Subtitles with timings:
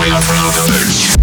[0.00, 1.17] we are from the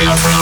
[0.00, 0.37] we are from